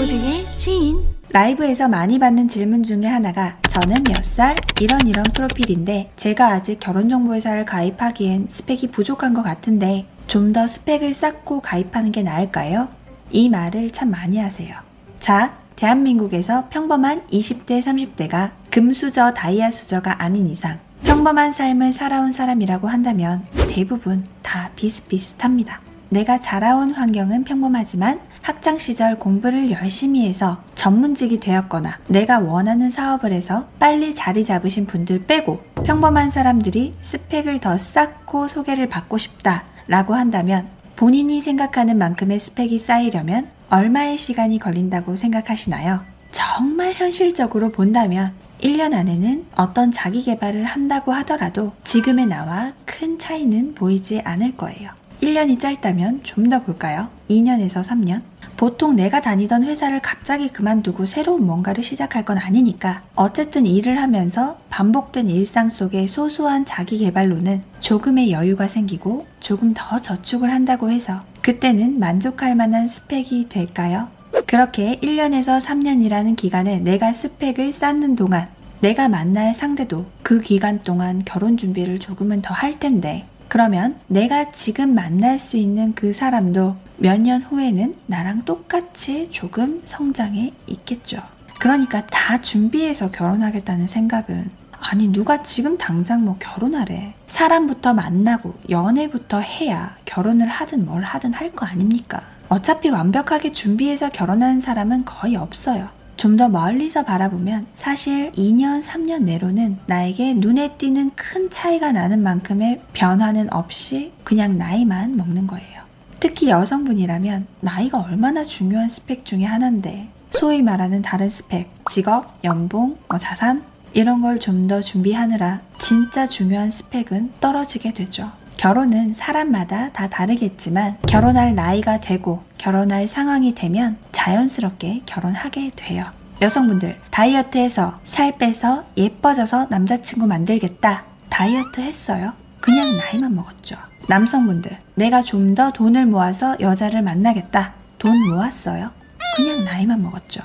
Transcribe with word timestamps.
모두의 0.00 0.46
지인 0.56 0.98
라이브에서 1.28 1.86
많이 1.86 2.18
받는 2.18 2.48
질문 2.48 2.82
중에 2.82 3.04
하나가 3.04 3.58
저는 3.68 4.02
몇 4.04 4.24
살? 4.24 4.56
이런 4.80 5.06
이런 5.06 5.22
프로필인데 5.24 6.12
제가 6.16 6.48
아직 6.48 6.80
결혼정보회사를 6.80 7.66
가입하기엔 7.66 8.46
스펙이 8.48 8.92
부족한 8.92 9.34
것 9.34 9.42
같은데 9.42 10.06
좀 10.26 10.54
더 10.54 10.66
스펙을 10.66 11.12
쌓고 11.12 11.60
가입하는 11.60 12.12
게 12.12 12.22
나을까요? 12.22 12.88
이 13.30 13.50
말을 13.50 13.90
참 13.90 14.10
많이 14.10 14.38
하세요. 14.38 14.74
자, 15.18 15.58
대한민국에서 15.76 16.68
평범한 16.70 17.26
20대, 17.26 17.82
30대가 17.82 18.52
금수저, 18.70 19.34
다이아 19.34 19.70
수저가 19.70 20.22
아닌 20.22 20.48
이상 20.48 20.78
평범한 21.04 21.52
삶을 21.52 21.92
살아온 21.92 22.32
사람이라고 22.32 22.88
한다면 22.88 23.44
대부분 23.68 24.24
다 24.42 24.70
비슷비슷합니다. 24.76 25.89
내가 26.10 26.40
자라온 26.40 26.92
환경은 26.92 27.44
평범하지만 27.44 28.20
학창 28.42 28.78
시절 28.78 29.18
공부를 29.18 29.70
열심히 29.70 30.26
해서 30.28 30.60
전문직이 30.74 31.38
되었거나 31.38 31.98
내가 32.08 32.40
원하는 32.40 32.90
사업을 32.90 33.32
해서 33.32 33.68
빨리 33.78 34.14
자리 34.14 34.44
잡으신 34.44 34.86
분들 34.86 35.26
빼고 35.26 35.60
평범한 35.84 36.30
사람들이 36.30 36.94
스펙을 37.00 37.60
더 37.60 37.78
쌓고 37.78 38.48
소개를 38.48 38.88
받고 38.88 39.18
싶다 39.18 39.64
라고 39.86 40.14
한다면 40.14 40.68
본인이 40.96 41.40
생각하는 41.40 41.96
만큼의 41.96 42.40
스펙이 42.40 42.78
쌓이려면 42.78 43.48
얼마의 43.70 44.18
시간이 44.18 44.58
걸린다고 44.58 45.14
생각하시나요? 45.14 46.00
정말 46.32 46.92
현실적으로 46.92 47.70
본다면 47.70 48.32
1년 48.60 48.94
안에는 48.94 49.46
어떤 49.56 49.92
자기 49.92 50.22
개발을 50.24 50.64
한다고 50.64 51.12
하더라도 51.12 51.72
지금의 51.84 52.26
나와 52.26 52.72
큰 52.84 53.18
차이는 53.18 53.74
보이지 53.74 54.20
않을 54.24 54.56
거예요. 54.56 54.99
1년이 55.22 55.58
짧다면 55.60 56.20
좀 56.22 56.48
더 56.48 56.62
볼까요? 56.62 57.08
2년에서 57.28 57.84
3년? 57.84 58.22
보통 58.56 58.96
내가 58.96 59.20
다니던 59.20 59.62
회사를 59.64 60.00
갑자기 60.00 60.48
그만두고 60.48 61.06
새로운 61.06 61.46
뭔가를 61.46 61.82
시작할 61.82 62.24
건 62.24 62.38
아니니까 62.38 63.02
어쨌든 63.14 63.66
일을 63.66 64.00
하면서 64.02 64.58
반복된 64.68 65.30
일상 65.30 65.68
속의 65.70 66.08
소소한 66.08 66.66
자기 66.66 66.98
개발로는 66.98 67.62
조금의 67.80 68.32
여유가 68.32 68.66
생기고 68.68 69.26
조금 69.40 69.72
더 69.74 70.00
저축을 70.00 70.50
한다고 70.52 70.90
해서 70.90 71.22
그때는 71.40 71.98
만족할 72.00 72.54
만한 72.54 72.86
스펙이 72.86 73.48
될까요? 73.48 74.08
그렇게 74.46 74.98
1년에서 75.00 75.60
3년이라는 75.64 76.36
기간에 76.36 76.80
내가 76.80 77.12
스펙을 77.12 77.72
쌓는 77.72 78.16
동안 78.16 78.48
내가 78.80 79.08
만날 79.08 79.54
상대도 79.54 80.06
그 80.22 80.40
기간 80.40 80.82
동안 80.82 81.22
결혼 81.24 81.56
준비를 81.56 81.98
조금은 81.98 82.42
더 82.42 82.52
할 82.54 82.78
텐데 82.78 83.24
그러면 83.50 83.96
내가 84.06 84.52
지금 84.52 84.94
만날 84.94 85.40
수 85.40 85.56
있는 85.56 85.92
그 85.96 86.12
사람도 86.12 86.76
몇 86.98 87.20
년 87.20 87.42
후에는 87.42 87.96
나랑 88.06 88.44
똑같이 88.44 89.28
조금 89.32 89.82
성장해 89.86 90.52
있겠죠. 90.68 91.18
그러니까 91.58 92.06
다 92.06 92.40
준비해서 92.40 93.10
결혼하겠다는 93.10 93.88
생각은 93.88 94.48
아니 94.78 95.08
누가 95.08 95.42
지금 95.42 95.76
당장 95.76 96.24
뭐 96.24 96.36
결혼하래. 96.38 97.14
사람부터 97.26 97.92
만나고 97.92 98.54
연애부터 98.70 99.40
해야 99.40 99.96
결혼을 100.04 100.46
하든 100.46 100.86
뭘 100.86 101.02
하든 101.02 101.32
할 101.34 101.50
거 101.50 101.66
아닙니까? 101.66 102.20
어차피 102.48 102.88
완벽하게 102.88 103.50
준비해서 103.52 104.10
결혼하는 104.10 104.60
사람은 104.60 105.04
거의 105.04 105.34
없어요. 105.34 105.88
좀 106.20 106.36
더 106.36 106.48
멀리서 106.48 107.04
바라보면 107.04 107.66
사실 107.74 108.30
2년, 108.32 108.82
3년 108.82 109.22
내로는 109.22 109.78
나에게 109.86 110.34
눈에 110.34 110.76
띄는 110.76 111.12
큰 111.16 111.48
차이가 111.50 111.92
나는 111.92 112.22
만큼의 112.22 112.80
변화는 112.92 113.52
없이 113.52 114.12
그냥 114.22 114.56
나이만 114.58 115.16
먹는 115.16 115.46
거예요. 115.46 115.80
특히 116.20 116.48
여성분이라면 116.50 117.46
나이가 117.60 117.98
얼마나 118.00 118.44
중요한 118.44 118.88
스펙 118.90 119.24
중에 119.24 119.44
하나인데 119.44 120.08
소위 120.32 120.62
말하는 120.62 121.00
다른 121.02 121.28
스펙, 121.30 121.70
직업, 121.90 122.38
연봉, 122.44 122.96
뭐 123.08 123.18
자산 123.18 123.62
이런 123.94 124.20
걸 124.20 124.38
좀 124.38 124.68
더 124.68 124.80
준비하느라 124.80 125.60
진짜 125.78 126.26
중요한 126.26 126.70
스펙은 126.70 127.32
떨어지게 127.40 127.92
되죠. 127.94 128.30
결혼은 128.56 129.14
사람마다 129.14 129.90
다 129.92 130.08
다르겠지만 130.10 130.98
결혼할 131.08 131.54
나이가 131.54 131.98
되고 131.98 132.42
결혼할 132.58 133.08
상황이 133.08 133.54
되면 133.54 133.96
자연스럽게 134.20 135.02
결혼하게 135.06 135.70
돼요. 135.76 136.04
여성분들 136.42 136.98
다이어트 137.10 137.56
해서 137.56 137.98
살 138.04 138.36
빼서 138.36 138.84
예뻐져서 138.96 139.68
남자친구 139.70 140.26
만들겠다. 140.26 141.04
다이어트 141.30 141.80
했어요? 141.80 142.32
그냥 142.60 142.96
나이만 142.98 143.34
먹었죠. 143.34 143.76
남성분들 144.10 144.76
내가 144.94 145.22
좀 145.22 145.54
더 145.54 145.70
돈을 145.72 146.04
모아서 146.06 146.56
여자를 146.60 147.00
만나겠다. 147.02 147.72
돈 147.98 148.18
모았어요? 148.28 148.90
그냥 149.36 149.64
나이만 149.64 150.02
먹었죠. 150.02 150.42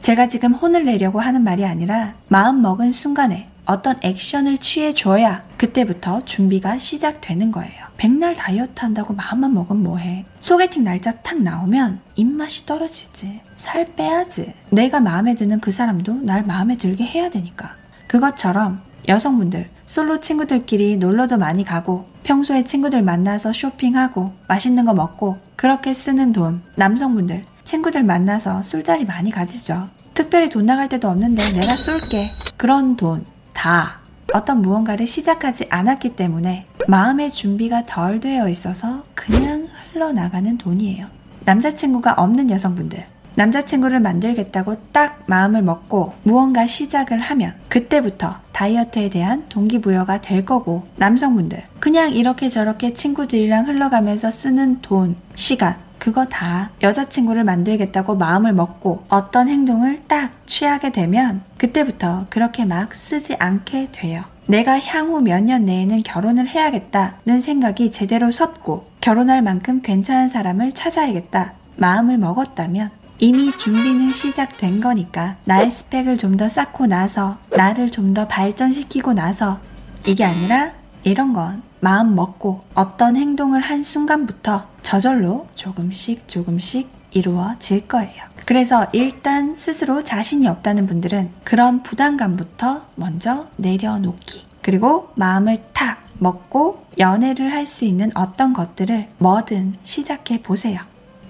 제가 0.00 0.28
지금 0.28 0.52
혼을 0.54 0.84
내려고 0.84 1.18
하는 1.18 1.42
말이 1.42 1.64
아니라 1.64 2.14
마음 2.28 2.62
먹은 2.62 2.92
순간에 2.92 3.48
어떤 3.64 3.96
액션을 4.02 4.58
취해줘야 4.58 5.42
그때부터 5.56 6.24
준비가 6.24 6.78
시작되는 6.78 7.50
거예요. 7.50 7.85
백날 7.96 8.34
다이어트 8.34 8.80
한다고 8.80 9.14
마음만 9.14 9.54
먹으면 9.54 9.82
뭐해. 9.82 10.24
소개팅 10.40 10.84
날짜 10.84 11.12
탁 11.22 11.40
나오면 11.40 12.00
입맛이 12.16 12.66
떨어지지. 12.66 13.40
살 13.56 13.94
빼야지. 13.94 14.52
내가 14.70 15.00
마음에 15.00 15.34
드는 15.34 15.60
그 15.60 15.70
사람도 15.72 16.22
날 16.22 16.44
마음에 16.44 16.76
들게 16.76 17.04
해야 17.04 17.30
되니까. 17.30 17.74
그것처럼 18.06 18.80
여성분들 19.08 19.68
솔로 19.86 20.20
친구들끼리 20.20 20.96
놀러도 20.96 21.38
많이 21.38 21.64
가고 21.64 22.06
평소에 22.24 22.64
친구들 22.64 23.02
만나서 23.02 23.52
쇼핑하고 23.52 24.32
맛있는 24.48 24.84
거 24.84 24.94
먹고 24.94 25.38
그렇게 25.54 25.94
쓰는 25.94 26.32
돈 26.32 26.62
남성분들 26.74 27.44
친구들 27.64 28.02
만나서 28.02 28.62
술자리 28.62 29.04
많이 29.04 29.30
가지죠. 29.30 29.88
특별히 30.14 30.50
돈 30.50 30.66
나갈 30.66 30.88
때도 30.88 31.08
없는데 31.08 31.52
내가 31.52 31.76
쏠게. 31.76 32.32
그런 32.56 32.96
돈 32.96 33.24
다 33.56 34.00
어떤 34.34 34.62
무언가를 34.62 35.06
시작하지 35.06 35.66
않았기 35.70 36.16
때문에 36.16 36.66
마음의 36.88 37.32
준비가 37.32 37.84
덜 37.86 38.20
되어 38.20 38.48
있어서 38.48 39.04
그냥 39.14 39.68
흘러나가는 39.92 40.58
돈이에요. 40.58 41.06
남자친구가 41.44 42.14
없는 42.14 42.50
여성분들. 42.50 43.04
남자친구를 43.36 44.00
만들겠다고 44.00 44.76
딱 44.92 45.22
마음을 45.26 45.60
먹고 45.60 46.14
무언가 46.22 46.66
시작을 46.66 47.18
하면 47.18 47.54
그때부터 47.68 48.36
다이어트에 48.52 49.10
대한 49.10 49.44
동기부여가 49.50 50.22
될 50.22 50.46
거고 50.46 50.84
남성분들 50.96 51.62
그냥 51.78 52.12
이렇게 52.12 52.48
저렇게 52.48 52.94
친구들이랑 52.94 53.68
흘러가면서 53.68 54.30
쓰는 54.30 54.80
돈, 54.80 55.16
시간 55.34 55.76
그거 56.06 56.24
다 56.24 56.70
여자친구를 56.84 57.42
만들겠다고 57.42 58.14
마음을 58.14 58.52
먹고 58.52 59.02
어떤 59.08 59.48
행동을 59.48 60.04
딱 60.06 60.30
취하게 60.46 60.92
되면 60.92 61.42
그때부터 61.58 62.26
그렇게 62.30 62.64
막 62.64 62.94
쓰지 62.94 63.34
않게 63.40 63.88
돼요. 63.90 64.22
내가 64.46 64.78
향후 64.78 65.20
몇 65.20 65.40
년 65.42 65.64
내에는 65.64 66.04
결혼을 66.04 66.46
해야겠다는 66.46 67.40
생각이 67.40 67.90
제대로 67.90 68.30
섰고 68.30 68.86
결혼할 69.00 69.42
만큼 69.42 69.82
괜찮은 69.82 70.28
사람을 70.28 70.74
찾아야겠다 70.74 71.54
마음을 71.74 72.18
먹었다면 72.18 72.90
이미 73.18 73.50
준비는 73.56 74.12
시작된 74.12 74.80
거니까 74.80 75.34
나의 75.44 75.72
스펙을 75.72 76.18
좀 76.18 76.36
더 76.36 76.48
쌓고 76.48 76.86
나서 76.86 77.36
나를 77.56 77.90
좀 77.90 78.14
더 78.14 78.28
발전시키고 78.28 79.12
나서 79.14 79.58
이게 80.06 80.22
아니라 80.24 80.70
이런 81.02 81.32
건 81.32 81.62
마음 81.80 82.14
먹고 82.14 82.60
어떤 82.74 83.16
행동을 83.16 83.60
한 83.60 83.82
순간부터 83.82 84.64
저절로 84.82 85.46
조금씩 85.54 86.28
조금씩 86.28 86.88
이루어질 87.12 87.86
거예요. 87.88 88.24
그래서 88.44 88.86
일단 88.92 89.54
스스로 89.54 90.04
자신이 90.04 90.46
없다는 90.46 90.86
분들은 90.86 91.30
그런 91.44 91.82
부담감부터 91.82 92.86
먼저 92.96 93.48
내려놓기. 93.56 94.46
그리고 94.62 95.10
마음을 95.14 95.62
탁 95.72 96.04
먹고 96.18 96.84
연애를 96.98 97.52
할 97.52 97.66
수 97.66 97.84
있는 97.84 98.10
어떤 98.14 98.52
것들을 98.52 99.08
뭐든 99.18 99.74
시작해 99.82 100.40
보세요. 100.40 100.80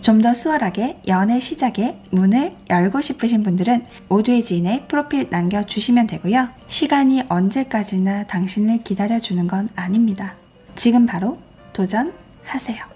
좀 0.06 0.20
더 0.20 0.34
수월하게 0.34 1.00
연애 1.08 1.40
시작에 1.40 1.98
문을 2.10 2.54
열고 2.70 3.00
싶으신 3.00 3.42
분들은 3.42 3.84
모두의 4.08 4.44
지인의 4.44 4.86
프로필 4.86 5.26
남겨주시면 5.30 6.06
되고요. 6.06 6.48
시간이 6.68 7.24
언제까지나 7.28 8.24
당신을 8.28 8.78
기다려주는 8.78 9.48
건 9.48 9.68
아닙니다. 9.74 10.36
지금 10.76 11.06
바로 11.06 11.36
도전하세요. 11.72 12.95